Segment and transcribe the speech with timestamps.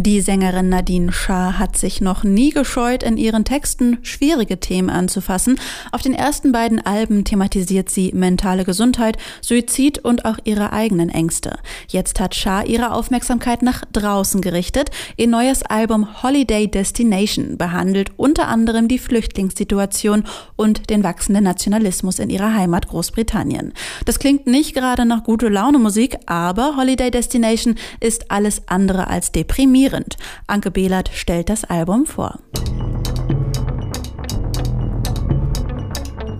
[0.00, 5.58] Die Sängerin Nadine Schaar hat sich noch nie gescheut, in ihren Texten schwierige Themen anzufassen.
[5.90, 11.58] Auf den ersten beiden Alben thematisiert sie mentale Gesundheit, Suizid und auch ihre eigenen Ängste.
[11.88, 14.90] Jetzt hat Schaar ihre Aufmerksamkeit nach draußen gerichtet.
[15.16, 20.22] Ihr neues Album Holiday Destination behandelt unter anderem die Flüchtlingssituation
[20.54, 23.72] und den wachsenden Nationalismus in ihrer Heimat Großbritannien.
[24.04, 29.32] Das klingt nicht gerade nach gute Laune Musik, aber Holiday Destination ist alles andere als
[29.32, 30.16] deprimierend deprimierend.
[30.46, 32.38] Anke Behlert stellt das Album vor.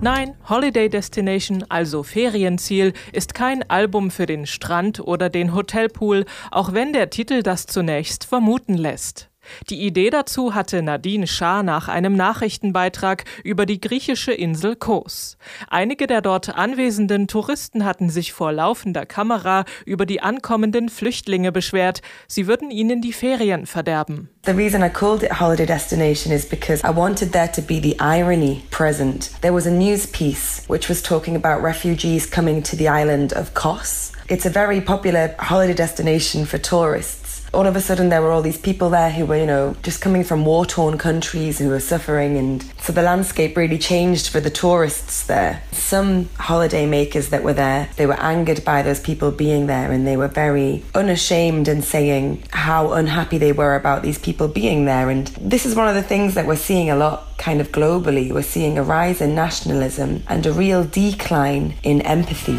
[0.00, 6.72] Nein, Holiday Destination, also Ferienziel, ist kein Album für den Strand oder den Hotelpool, auch
[6.72, 9.27] wenn der Titel das zunächst vermuten lässt.
[9.70, 15.36] Die Idee dazu hatte Nadine Schaar nach einem Nachrichtenbeitrag über die griechische Insel Kos.
[15.68, 22.02] Einige der dort anwesenden Touristen hatten sich vor laufender Kamera über die ankommenden Flüchtlinge beschwert,
[22.26, 24.28] sie würden ihnen die Ferien verderben.
[24.44, 27.98] The reason I called it Holiday Destination is because I wanted there to be the
[28.00, 29.30] irony present.
[29.42, 33.52] There was a news piece which was talking about refugees coming to the island of
[33.52, 34.12] Kos.
[34.28, 37.37] It's a very popular holiday destination for tourists.
[37.52, 40.00] All of a sudden there were all these people there who were, you know, just
[40.00, 42.36] coming from war torn countries who were suffering.
[42.36, 45.62] And so the landscape really changed for the tourists there.
[45.72, 50.06] Some holiday makers that were there, they were angered by those people being there and
[50.06, 55.08] they were very unashamed in saying how unhappy they were about these people being there.
[55.10, 58.32] And this is one of the things that we're seeing a lot kind of globally.
[58.32, 62.58] We're seeing a rise in nationalism and a real decline in empathy.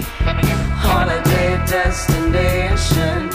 [0.81, 3.29] Holiday destination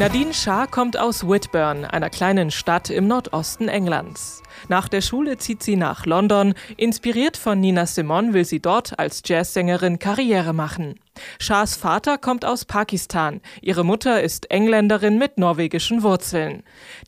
[0.00, 4.42] Nadine Shah kommt aus Whitburn, einer kleinen Stadt im Nordosten Englands.
[4.66, 6.54] Nach der Schule zieht sie nach London.
[6.78, 10.98] Inspiriert von Nina Simone will sie dort als Jazzsängerin Karriere machen.
[11.38, 13.40] Shahs Vater kommt aus Pakistan.
[13.62, 16.62] Ihre Mutter ist Engländerin mit norwegischen Wurzeln.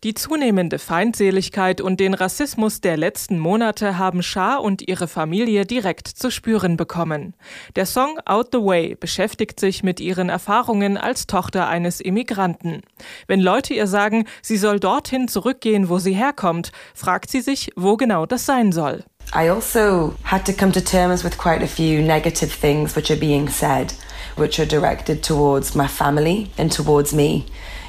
[0.05, 6.09] Die zunehmende Feindseligkeit und den Rassismus der letzten Monate haben Shah und ihre Familie direkt
[6.09, 7.35] zu spüren bekommen.
[7.77, 12.83] Der Song Out the Way beschäftigt sich mit ihren Erfahrungen als Tochter eines Immigranten.
[13.27, 17.97] Wenn Leute ihr sagen, sie soll dorthin zurückgehen, wo sie herkommt, fragt sie sich, wo
[17.97, 19.05] genau das sein soll.
[19.35, 23.17] I also had to come to terms with quite a few negative things which are
[23.17, 23.93] being said,
[24.37, 27.47] which are directed towards my family and towards me.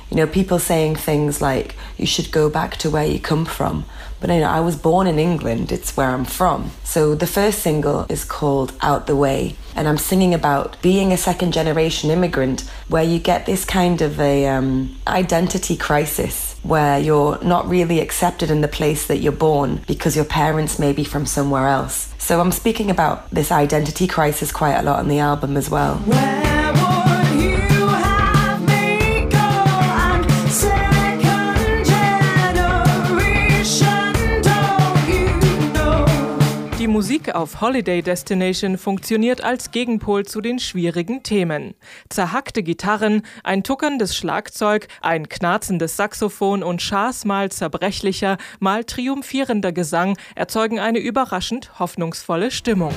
[0.10, 3.84] You know, people saying things like, you should go back to where you come from.
[4.22, 6.72] But you know, I was born in England, it's where I'm from.
[6.86, 11.18] So the first single is called Out the Way, and I'm singing about being a
[11.18, 17.42] second generation immigrant where you get this kind of a um, identity crisis where you're
[17.44, 21.26] not really accepted in the place that you're born because your parents may be from
[21.26, 22.14] somewhere else.
[22.18, 26.02] So I'm speaking about this identity crisis quite a lot on the album as well.
[37.34, 41.74] Auf Holiday Destination funktioniert als Gegenpol zu den schwierigen Themen.
[42.10, 50.16] Zerhackte Gitarren, ein tuckerndes Schlagzeug, ein knarzendes Saxophon und Schars mal zerbrechlicher, mal triumphierender Gesang
[50.36, 52.94] erzeugen eine überraschend hoffnungsvolle Stimmung.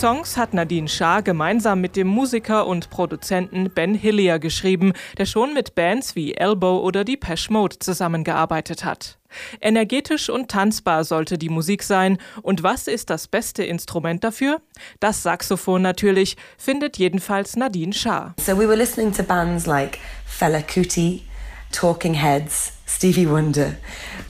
[0.00, 5.52] Songs hat Nadine Schaar gemeinsam mit dem Musiker und Produzenten Ben Hillier geschrieben, der schon
[5.52, 9.18] mit Bands wie Elbow oder die Pesh Mode zusammengearbeitet hat.
[9.60, 12.16] Energetisch und tanzbar sollte die Musik sein.
[12.40, 14.62] Und was ist das beste Instrument dafür?
[15.00, 18.34] Das Saxophon natürlich, findet jedenfalls Nadine Schaar.
[18.40, 21.24] So we were listening to bands like Fela Kuti,
[21.72, 23.74] Talking Heads, Stevie Wonder.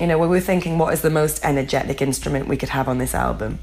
[0.01, 2.99] You know, we were thinking what is the most energetic instrument we could have on
[2.99, 3.61] this album?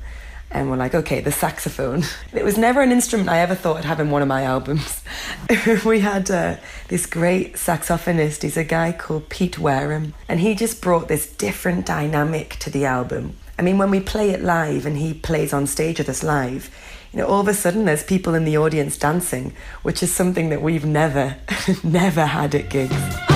[0.51, 2.03] And we're like, okay, the saxophone.
[2.33, 5.03] It was never an instrument I ever thought I'd have in one of my albums.
[5.85, 6.57] we had uh,
[6.87, 11.85] this great saxophonist, he's a guy called Pete Wareham, and he just brought this different
[11.85, 13.35] dynamic to the album.
[13.59, 16.69] I mean, when we play it live and he plays on stage with us live,
[17.11, 20.49] you know, all of a sudden there's people in the audience dancing, which is something
[20.49, 21.37] that we've never,
[21.83, 23.26] never had at gigs.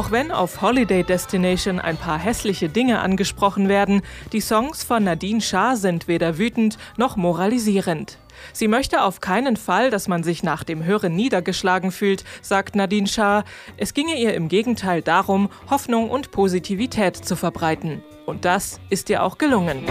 [0.00, 4.00] Auch wenn auf Holiday Destination ein paar hässliche Dinge angesprochen werden,
[4.32, 8.16] die Songs von Nadine Shah sind weder wütend noch moralisierend.
[8.54, 13.08] Sie möchte auf keinen Fall, dass man sich nach dem Hören niedergeschlagen fühlt, sagt Nadine
[13.08, 13.44] Shah.
[13.76, 18.02] Es ginge ihr im Gegenteil darum, Hoffnung und Positivität zu verbreiten.
[18.24, 19.84] Und das ist ihr auch gelungen.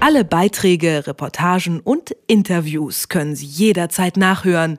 [0.00, 4.78] Alle Beiträge, Reportagen und Interviews können Sie jederzeit nachhören